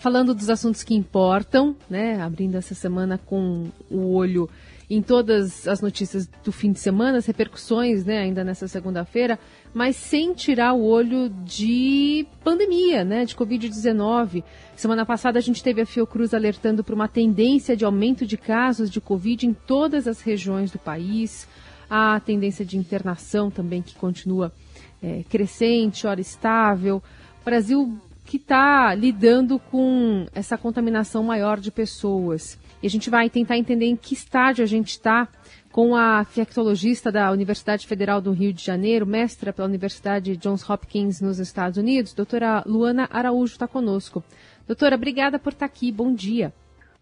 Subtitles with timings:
[0.00, 2.20] falando dos assuntos que importam, né?
[2.20, 4.48] Abrindo essa semana com o olho
[4.88, 9.38] em todas as notícias do fim de semana, as repercussões, né, ainda nessa segunda-feira,
[9.72, 14.42] mas sem tirar o olho de pandemia, né, de Covid-19.
[14.74, 18.90] Semana passada a gente teve a Fiocruz alertando para uma tendência de aumento de casos
[18.90, 21.46] de Covid em todas as regiões do país,
[21.88, 24.52] a tendência de internação também que continua
[25.00, 27.00] é, crescente, hora estável.
[27.42, 27.96] O Brasil
[28.30, 32.56] que está lidando com essa contaminação maior de pessoas.
[32.80, 35.26] E a gente vai tentar entender em que estágio a gente está
[35.72, 41.20] com a infectologista da Universidade Federal do Rio de Janeiro, mestra pela Universidade Johns Hopkins
[41.20, 44.22] nos Estados Unidos, doutora Luana Araújo está conosco.
[44.64, 45.90] Doutora, obrigada por estar aqui.
[45.90, 46.52] Bom dia.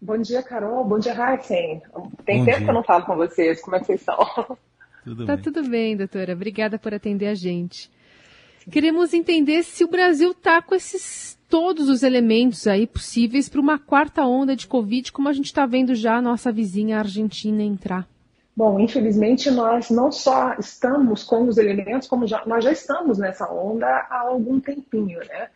[0.01, 0.83] Bom dia, Carol.
[0.83, 1.83] Bom dia, Heisen.
[2.25, 2.57] Tem Bom tempo dia.
[2.57, 3.61] que eu não falo com vocês.
[3.61, 4.17] Como é que vocês estão?
[5.05, 5.43] Tudo tá bem.
[5.43, 6.33] tudo bem, doutora.
[6.33, 7.91] Obrigada por atender a gente.
[8.69, 13.79] Queremos entender se o Brasil está com esses todos os elementos aí possíveis para uma
[13.79, 18.07] quarta onda de Covid, como a gente está vendo já a nossa vizinha Argentina entrar.
[18.55, 23.49] Bom, infelizmente nós não só estamos com os elementos, como já, nós já estamos nessa
[23.51, 25.49] onda há algum tempinho, né?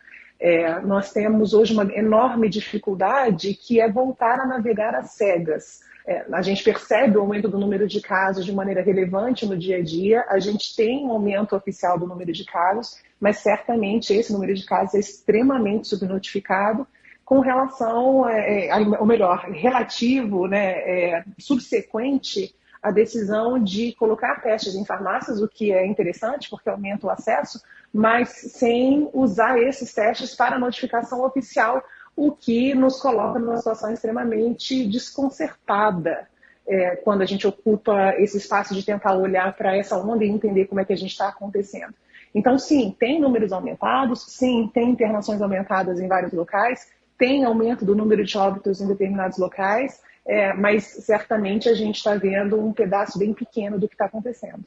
[0.46, 5.80] É, nós temos hoje uma enorme dificuldade que é voltar a navegar às cegas.
[6.06, 9.78] É, a gente percebe o aumento do número de casos de maneira relevante no dia
[9.78, 14.34] a dia, a gente tem um aumento oficial do número de casos, mas certamente esse
[14.34, 16.86] número de casos é extremamente subnotificado
[17.24, 22.54] com relação, é, é ou melhor, relativo, né, é, subsequente
[22.84, 27.58] à decisão de colocar testes em farmácias, o que é interessante porque aumenta o acesso,
[27.90, 31.82] mas sem usar esses testes para notificação oficial,
[32.14, 36.28] o que nos coloca numa situação extremamente desconcertada.
[36.66, 40.66] É, quando a gente ocupa esse espaço de tentar olhar para essa onda e entender
[40.66, 41.94] como é que a gente está acontecendo.
[42.34, 47.94] Então, sim, tem números aumentados, sim, tem internações aumentadas em vários locais, tem aumento do
[47.94, 53.18] número de óbitos em determinados locais, é, mas certamente a gente está vendo um pedaço
[53.18, 54.64] bem pequeno do que está acontecendo.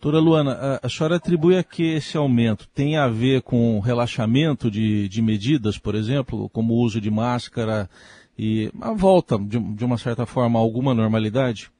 [0.00, 5.08] Doutora Luana, a, senhora atribui a que esse aumento tem a ver com relaxamento de,
[5.08, 7.90] de medidas, por exemplo, como o uso de máscara
[8.38, 11.72] e a volta, de, de uma certa forma, a alguma normalidade?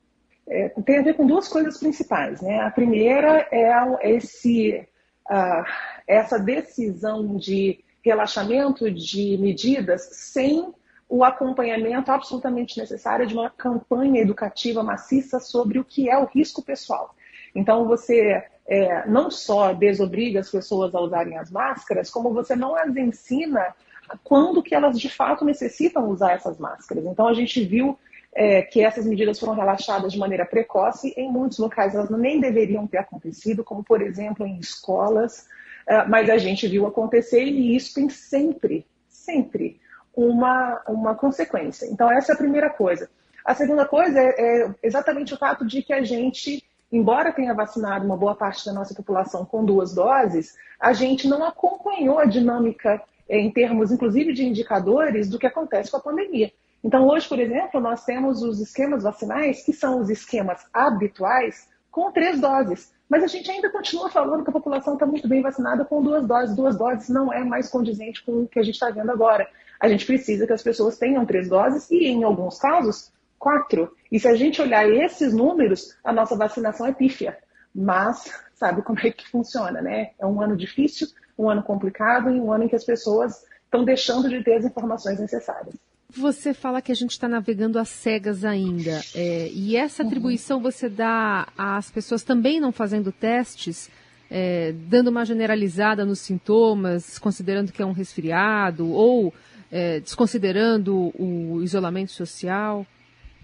[0.49, 2.41] É, tem a ver com duas coisas principais.
[2.41, 2.59] Né?
[2.61, 3.71] A primeira é
[4.17, 4.84] esse
[5.31, 5.65] uh,
[6.06, 10.72] essa decisão de relaxamento de medidas sem
[11.08, 16.62] o acompanhamento absolutamente necessário de uma campanha educativa maciça sobre o que é o risco
[16.62, 17.14] pessoal.
[17.54, 22.76] Então, você é, não só desobriga as pessoas a usarem as máscaras, como você não
[22.76, 23.74] as ensina
[24.22, 27.04] quando que elas de fato necessitam usar essas máscaras.
[27.06, 27.98] Então, a gente viu
[28.34, 31.14] é, que essas medidas foram relaxadas de maneira precoce.
[31.16, 35.46] Em muitos locais elas nem deveriam ter acontecido, como por exemplo em escolas,
[35.86, 39.80] é, mas a gente viu acontecer e isso tem sempre, sempre
[40.14, 41.86] uma, uma consequência.
[41.86, 43.08] Então, essa é a primeira coisa.
[43.44, 48.04] A segunda coisa é, é exatamente o fato de que a gente, embora tenha vacinado
[48.04, 53.02] uma boa parte da nossa população com duas doses, a gente não acompanhou a dinâmica
[53.28, 56.52] é, em termos, inclusive, de indicadores do que acontece com a pandemia.
[56.82, 62.12] Então, hoje, por exemplo, nós temos os esquemas vacinais, que são os esquemas habituais, com
[62.12, 62.92] três doses.
[63.08, 66.26] Mas a gente ainda continua falando que a população está muito bem vacinada com duas
[66.26, 66.54] doses.
[66.54, 69.48] Duas doses não é mais condizente com o que a gente está vendo agora.
[69.81, 73.93] A gente precisa que as pessoas tenham três doses e, em alguns casos, quatro.
[74.11, 77.39] E se a gente olhar esses números, a nossa vacinação é pífia.
[77.75, 80.11] Mas sabe como é que funciona, né?
[80.19, 81.06] É um ano difícil,
[81.38, 84.65] um ano complicado e um ano em que as pessoas estão deixando de ter as
[84.65, 85.75] informações necessárias.
[86.11, 89.00] Você fala que a gente está navegando às cegas ainda.
[89.15, 90.09] É, e essa uhum.
[90.09, 93.91] atribuição você dá às pessoas também não fazendo testes,
[94.31, 99.34] é, dando uma generalizada nos sintomas, considerando que é um resfriado, ou
[99.71, 102.87] é, desconsiderando o isolamento social?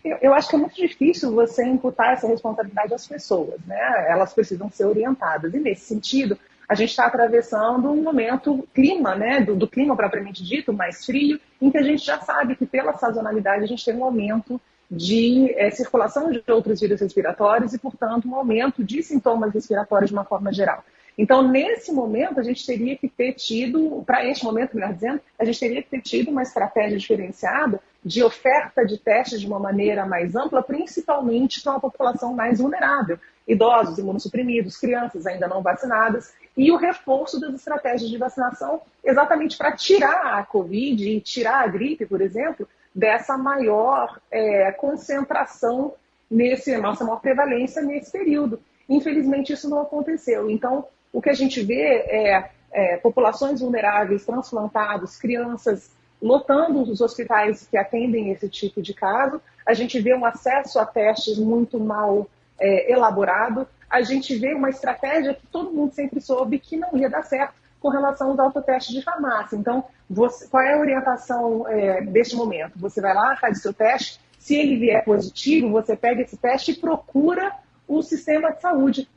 [0.05, 4.07] Eu, eu, acho que é muito difícil você imputar essa responsabilidade às pessoas, né?
[4.09, 5.55] Elas precisam ser orientadas.
[5.55, 10.43] E nesse sentido, a gente está atravessando um momento clima, né, do, do, clima propriamente
[10.43, 13.95] dito, mais frio, em que a gente já sabe que pela sazonalidade a gente tem
[13.95, 14.61] um aumento
[14.91, 20.17] de é, circulação de outros vírus respiratórios e, portanto, um aumento de sintomas respiratórios de
[20.17, 20.85] uma forma geral.
[21.17, 25.45] Então, nesse momento, a gente teria que ter tido, para este momento, melhor dizendo, a
[25.45, 30.05] gente teria que ter tido uma estratégia diferenciada de oferta de testes de uma maneira
[30.05, 36.71] mais ampla, principalmente para uma população mais vulnerável, idosos, imunossuprimidos, crianças ainda não vacinadas, e
[36.71, 42.07] o reforço das estratégias de vacinação, exatamente para tirar a Covid e tirar a gripe,
[42.07, 45.95] por exemplo, dessa maior é, concentração
[46.31, 48.61] nesse, nossa maior prevalência nesse período.
[48.89, 50.51] Infelizmente, isso não aconteceu.
[50.51, 55.91] Então, o que a gente vê é, é populações vulneráveis, transplantados, crianças
[56.21, 60.87] lotando os hospitais que atendem esse tipo de caso, a gente vê um acesso a
[60.87, 62.27] testes muito mal
[62.59, 67.09] é, elaborado, a gente vê uma estratégia que todo mundo sempre soube que não ia
[67.09, 69.57] dar certo com relação aos autotestes de farmácia.
[69.57, 72.79] Então, você, qual é a orientação é, deste momento?
[72.79, 76.73] Você vai lá, faz o seu teste, se ele vier positivo, você pega esse teste
[76.73, 77.53] e procura
[77.87, 79.09] o sistema de saúde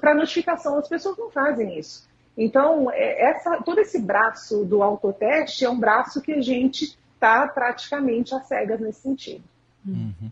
[0.00, 0.78] para notificação.
[0.78, 2.08] As pessoas não fazem isso.
[2.36, 7.46] Então, é, essa, todo esse braço do autoteste é um braço que a gente está
[7.46, 9.44] praticamente às cegas nesse sentido.
[9.86, 10.30] Uhum.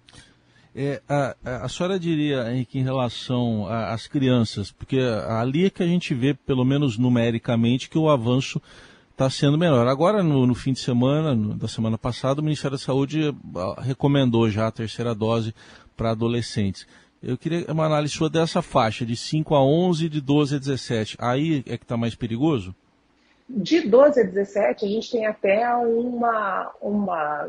[0.75, 5.87] É, a, a, senhora diria, Henrique, em relação às crianças, porque ali é que a
[5.87, 8.61] gente vê, pelo menos numericamente, que o avanço
[9.11, 9.87] está sendo menor.
[9.87, 13.83] Agora, no, no, fim de semana, no, da semana passada, o Ministério da Saúde ah,
[13.83, 15.55] recomendou já a terceira dose
[15.95, 16.87] para adolescentes.
[17.23, 21.17] Eu queria uma análise sua dessa faixa, de 5 a 11, de 12 a 17.
[21.21, 22.75] Aí é que está mais perigoso?
[23.49, 27.49] De 12 a 17, a gente tem até uma, uma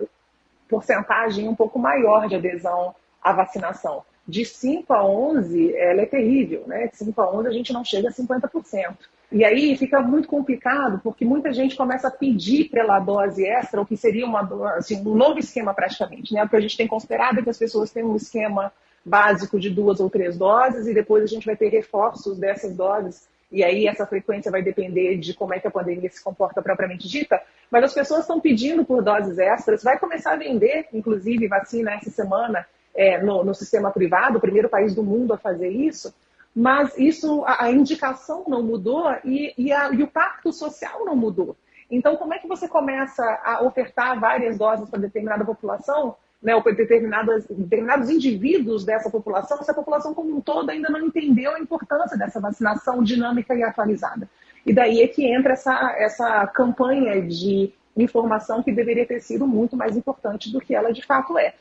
[0.69, 4.03] porcentagem um pouco maior de adesão à vacinação.
[4.27, 6.87] De 5 a 11, ela é terrível, né?
[6.87, 8.95] De 5 a 11, a gente não chega a 50%.
[9.31, 13.85] E aí fica muito complicado, porque muita gente começa a pedir pela dose extra, o
[13.85, 14.41] que seria uma,
[14.77, 16.41] assim, um novo esquema praticamente, né?
[16.41, 18.71] Porque a gente tem considerado que as pessoas têm um esquema
[19.05, 23.27] básico de duas ou três doses e depois a gente vai ter reforços dessas doses.
[23.51, 27.07] E aí essa frequência vai depender de como é que a pandemia se comporta propriamente
[27.07, 27.39] dita.
[27.69, 29.83] Mas as pessoas estão pedindo por doses extras.
[29.83, 32.65] Vai começar a vender, inclusive, vacina essa semana
[32.95, 36.13] é, no, no, sistema privado, o primeiro país do mundo a fazer isso.
[36.55, 41.15] Mas isso, a, a indicação não mudou e, e, a, e o pacto social não
[41.15, 41.55] mudou.
[41.91, 46.61] Então, como é que você começa a ofertar várias doses para determinada população né, ou
[46.61, 52.17] determinados, determinados indivíduos dessa população, essa população como um todo ainda não entendeu a importância
[52.17, 54.29] dessa vacinação dinâmica e atualizada.
[54.65, 59.77] E daí é que entra essa, essa campanha de informação que deveria ter sido muito
[59.77, 61.53] mais importante do que ela de fato é.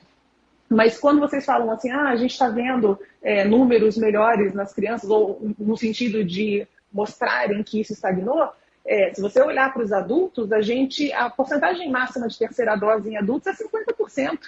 [0.68, 5.08] Mas quando vocês falam assim, ah, a gente está vendo é, números melhores nas crianças,
[5.08, 8.50] ou no sentido de mostrarem que isso estagnou,
[8.84, 13.10] é, se você olhar para os adultos, a gente, a porcentagem máxima de terceira dose
[13.10, 14.38] em adultos é 50%.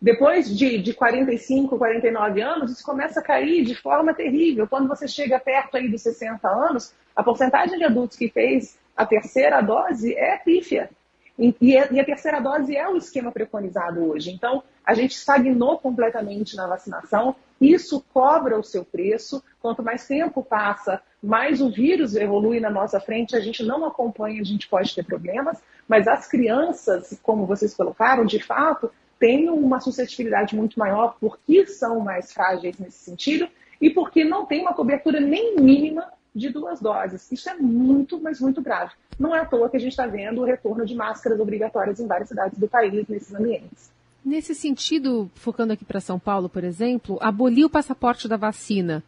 [0.00, 4.66] Depois de, de 45, 49 anos, isso começa a cair de forma terrível.
[4.68, 9.04] Quando você chega perto aí dos 60 anos, a porcentagem de adultos que fez a
[9.04, 10.90] terceira dose é pífia.
[11.38, 14.32] E, e a terceira dose é o esquema preconizado hoje.
[14.32, 17.36] Então, a gente estagnou completamente na vacinação.
[17.60, 19.42] Isso cobra o seu preço.
[19.60, 23.36] Quanto mais tempo passa, mais o vírus evolui na nossa frente.
[23.36, 25.62] A gente não acompanha, a gente pode ter problemas.
[25.86, 32.00] Mas as crianças, como vocês colocaram, de fato, têm uma suscetibilidade muito maior porque são
[32.00, 33.48] mais frágeis nesse sentido
[33.80, 36.04] e porque não tem uma cobertura nem mínima
[36.34, 37.30] de duas doses.
[37.32, 38.92] Isso é muito, mas muito grave.
[39.18, 42.06] Não é à toa que a gente está vendo o retorno de máscaras obrigatórias em
[42.06, 43.90] várias cidades do país nesses ambientes.
[44.24, 49.02] Nesse sentido, focando aqui para São Paulo, por exemplo, abolir o passaporte da vacina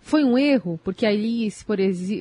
[0.00, 1.78] foi um erro, porque aí, por,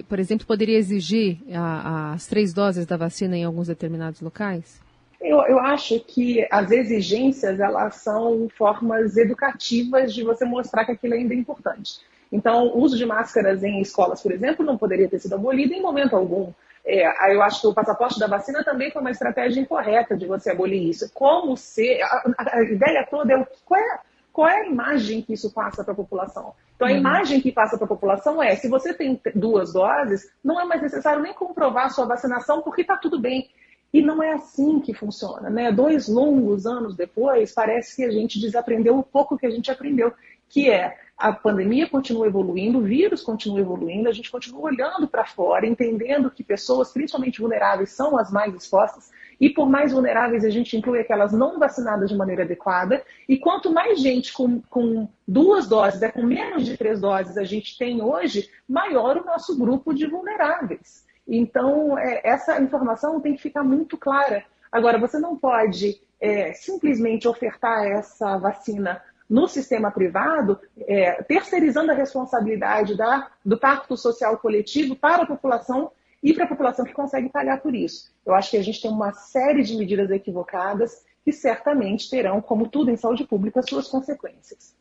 [0.08, 4.82] por exemplo, poderia exigir a, as três doses da vacina em alguns determinados locais?
[5.30, 11.14] Eu, eu acho que as exigências elas são formas educativas de você mostrar que aquilo
[11.14, 12.00] ainda é importante.
[12.32, 15.84] Então, o uso de máscaras em escolas, por exemplo, não poderia ter sido abolido em
[15.84, 16.52] momento algum.
[16.84, 20.50] É, eu acho que o passaporte da vacina também foi uma estratégia incorreta de você
[20.50, 21.12] abolir isso.
[21.14, 22.02] Como ser.
[22.02, 24.00] A, a ideia toda é qual é,
[24.34, 26.56] qual é a imagem que isso passa para a população.
[26.76, 26.98] Então, a uhum.
[26.98, 30.82] imagem que passa para a população é: se você tem duas doses, não é mais
[30.82, 33.48] necessário nem comprovar a sua vacinação, porque está tudo bem.
[33.92, 35.72] E não é assim que funciona, né?
[35.72, 40.14] Dois longos anos depois, parece que a gente desaprendeu o pouco que a gente aprendeu,
[40.48, 45.26] que é a pandemia continua evoluindo, o vírus continua evoluindo, a gente continua olhando para
[45.26, 50.50] fora, entendendo que pessoas, principalmente vulneráveis, são as mais expostas, e por mais vulneráveis a
[50.50, 55.68] gente inclui aquelas não vacinadas de maneira adequada, e quanto mais gente com, com duas
[55.68, 59.94] doses, é, com menos de três doses a gente tem hoje, maior o nosso grupo
[59.94, 61.06] de vulneráveis.
[61.30, 64.44] Então, é, essa informação tem que ficar muito clara.
[64.72, 71.96] Agora, você não pode é, simplesmente ofertar essa vacina no sistema privado, é, terceirizando a
[71.96, 77.30] responsabilidade da, do pacto social coletivo para a população e para a população que consegue
[77.30, 78.12] pagar por isso.
[78.26, 82.68] Eu acho que a gente tem uma série de medidas equivocadas que certamente terão, como
[82.68, 84.76] tudo em saúde pública, suas consequências.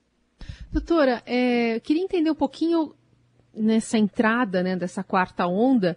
[0.73, 2.95] Doutora, é, queria entender um pouquinho
[3.55, 5.97] nessa entrada né, dessa quarta onda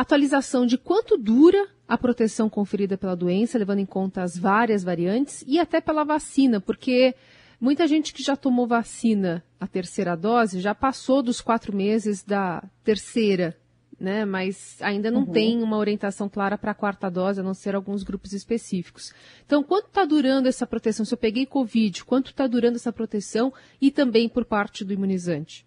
[0.00, 5.44] atualização de quanto dura a proteção conferida pela doença, levando em conta as várias variantes
[5.46, 7.14] e até pela vacina, porque
[7.60, 12.62] muita gente que já tomou vacina, a terceira dose, já passou dos quatro meses da
[12.84, 13.56] terceira.
[13.98, 14.24] né?
[14.24, 15.32] Mas ainda não uhum.
[15.32, 19.12] tem uma orientação clara para a quarta dose, a não ser alguns grupos específicos.
[19.44, 21.04] Então, quanto está durando essa proteção?
[21.04, 25.66] Se eu peguei Covid, quanto está durando essa proteção e também por parte do imunizante?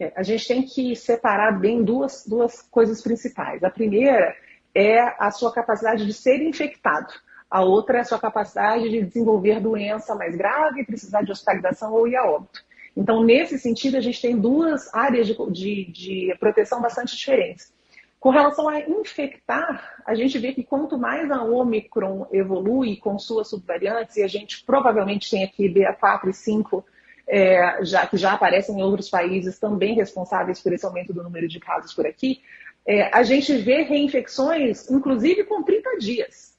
[0.00, 3.62] É, a gente tem que separar bem duas, duas coisas principais.
[3.62, 4.34] A primeira
[4.74, 7.12] é a sua capacidade de ser infectado.
[7.50, 12.08] A outra é a sua capacidade de desenvolver doença mais grave, precisar de hospitalização ou
[12.08, 12.64] ir a óbito.
[12.96, 17.70] Então, nesse sentido, a gente tem duas áreas de, de, de proteção bastante diferentes.
[18.18, 23.48] Com relação a infectar, a gente vê que quanto mais a Omicron evolui com suas
[23.48, 26.84] subvariantes, e a gente provavelmente tem aqui BA4 e 5,
[27.30, 31.46] é, já, que já aparecem em outros países também responsáveis por esse aumento do número
[31.46, 32.42] de casos por aqui,
[32.84, 36.58] é, a gente vê reinfecções, inclusive com 30 dias.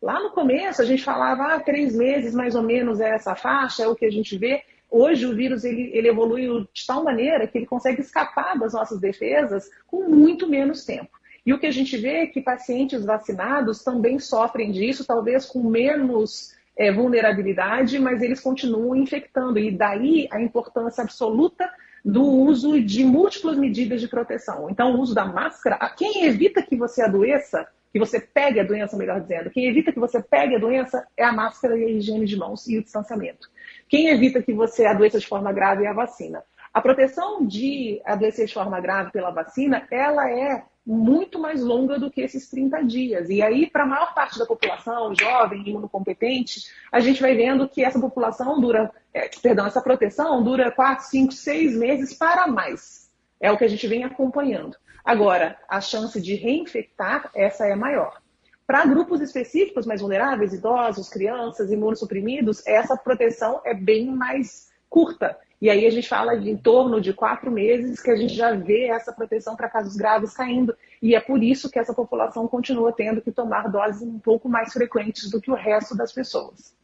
[0.00, 3.82] Lá no começo, a gente falava, ah, três meses mais ou menos é essa faixa,
[3.82, 4.62] é o que a gente vê.
[4.90, 8.98] Hoje o vírus ele, ele evoluiu de tal maneira que ele consegue escapar das nossas
[8.98, 11.10] defesas com muito menos tempo.
[11.44, 15.62] E o que a gente vê é que pacientes vacinados também sofrem disso, talvez com
[15.68, 19.58] menos é, vulnerabilidade, mas eles continuam infectando.
[19.58, 21.68] E daí a importância absoluta
[22.04, 24.70] do uso de múltiplas medidas de proteção.
[24.70, 28.96] Então, o uso da máscara, quem evita que você adoeça, que você pegue a doença,
[28.96, 32.26] melhor dizendo, quem evita que você pegue a doença é a máscara e a higiene
[32.26, 33.48] de mãos e o distanciamento.
[33.88, 36.44] Quem evita que você adoeça de forma grave é a vacina.
[36.72, 42.10] A proteção de adoecer de forma grave pela vacina, ela é muito mais longa do
[42.10, 43.28] que esses 30 dias.
[43.28, 47.82] E aí, para a maior parte da população, jovem, imunocompetente, a gente vai vendo que
[47.82, 53.10] essa população dura, é, perdão, essa proteção dura 4, 5, 6 meses para mais.
[53.40, 54.76] É o que a gente vem acompanhando.
[55.04, 58.20] Agora, a chance de reinfectar, essa é maior.
[58.64, 65.36] Para grupos específicos mais vulneráveis, idosos, crianças, imunossuprimidos, essa proteção é bem mais curta.
[65.60, 68.52] E aí a gente fala de em torno de quatro meses que a gente já
[68.52, 70.76] vê essa proteção para casos graves caindo.
[71.00, 74.72] E é por isso que essa população continua tendo que tomar doses um pouco mais
[74.72, 76.74] frequentes do que o resto das pessoas.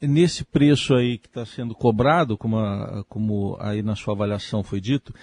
[0.00, 4.80] Nesse preço aí que está sendo cobrado, como, a, como aí na sua avaliação foi
[4.80, 5.14] dito,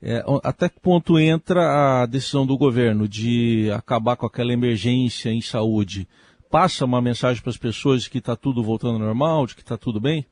[0.00, 5.42] é, até que ponto entra a decisão do governo de acabar com aquela emergência em
[5.42, 6.08] saúde?
[6.48, 9.60] Passa uma mensagem para as pessoas de que está tudo voltando ao normal, de que
[9.60, 10.24] está tudo bem?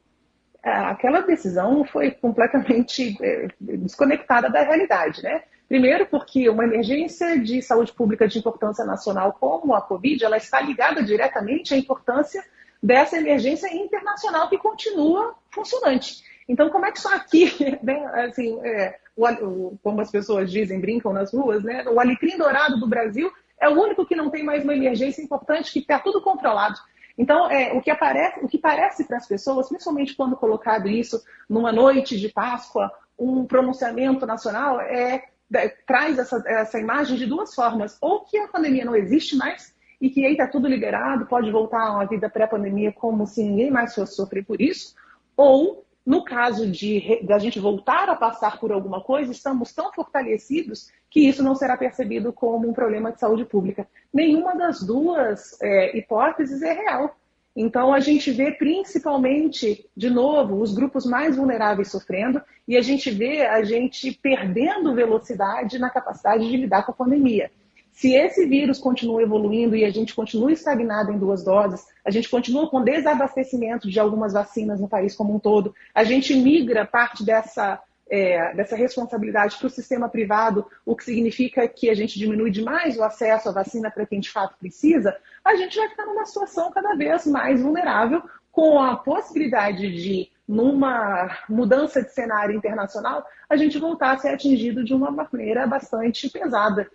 [0.68, 5.42] Aquela decisão foi completamente é, desconectada da realidade, né?
[5.68, 10.60] Primeiro porque uma emergência de saúde pública de importância nacional como a Covid, ela está
[10.60, 12.42] ligada diretamente à importância
[12.82, 16.22] dessa emergência internacional que continua funcionante.
[16.48, 21.12] Então, como é que só aqui, né, assim, é, o, como as pessoas dizem, brincam
[21.12, 21.84] nas ruas, né?
[21.88, 25.72] O alecrim dourado do Brasil é o único que não tem mais uma emergência importante,
[25.72, 26.78] que está tudo controlado.
[27.18, 31.20] Então, é, o, que aparece, o que parece para as pessoas, principalmente quando colocado isso
[31.48, 37.52] numa noite de Páscoa, um pronunciamento nacional, é, é, traz essa, essa imagem de duas
[37.52, 37.98] formas.
[38.00, 41.88] Ou que a pandemia não existe mais e que aí está tudo liberado, pode voltar
[41.88, 44.94] a uma vida pré-pandemia como se ninguém mais fosse sofrer por isso,
[45.36, 49.92] ou no caso de, de a gente voltar a passar por alguma coisa, estamos tão
[49.92, 53.86] fortalecidos que isso não será percebido como um problema de saúde pública.
[54.10, 57.14] Nenhuma das duas é, hipóteses é real.
[57.54, 63.10] Então, a gente vê principalmente, de novo, os grupos mais vulneráveis sofrendo e a gente
[63.10, 67.50] vê a gente perdendo velocidade na capacidade de lidar com a pandemia.
[67.98, 72.28] Se esse vírus continua evoluindo e a gente continua estagnado em duas doses, a gente
[72.28, 77.24] continua com desabastecimento de algumas vacinas no país como um todo, a gente migra parte
[77.24, 82.52] dessa, é, dessa responsabilidade para o sistema privado, o que significa que a gente diminui
[82.52, 86.24] demais o acesso à vacina para quem de fato precisa, a gente vai ficar numa
[86.24, 93.56] situação cada vez mais vulnerável, com a possibilidade de, numa mudança de cenário internacional, a
[93.56, 96.88] gente voltar a ser atingido de uma maneira bastante pesada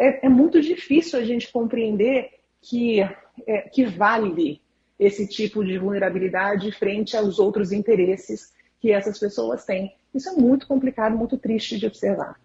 [0.00, 2.30] é, é muito difícil a gente compreender
[2.62, 3.00] que,
[3.46, 4.62] é, que vale
[4.98, 9.94] esse tipo de vulnerabilidade frente aos outros interesses que essas pessoas têm.
[10.14, 12.40] Isso é muito complicado, muito triste de observar.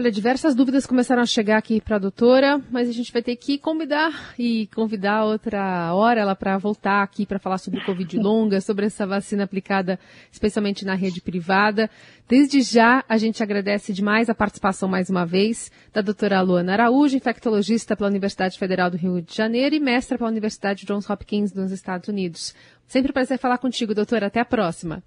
[0.00, 3.36] Olha, diversas dúvidas começaram a chegar aqui para a doutora, mas a gente vai ter
[3.36, 8.62] que convidar e convidar outra hora ela para voltar aqui para falar sobre Covid longa,
[8.62, 9.98] sobre essa vacina aplicada
[10.32, 11.90] especialmente na rede privada.
[12.26, 17.14] Desde já, a gente agradece demais a participação mais uma vez da doutora Luana Araújo,
[17.14, 21.72] infectologista pela Universidade Federal do Rio de Janeiro e mestra pela Universidade Johns Hopkins nos
[21.72, 22.54] Estados Unidos.
[22.86, 24.28] Sempre um prazer falar contigo, doutora.
[24.28, 25.02] Até a próxima.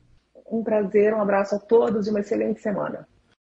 [0.52, 3.08] Um prazer, um abraço a todos e uma excelente semana.